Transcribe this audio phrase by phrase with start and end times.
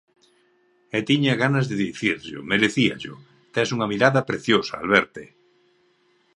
[0.97, 3.13] E tiña ganas de dicirllo, merecíallo,
[3.53, 5.23] tes unha mirada preciosa, Alberte.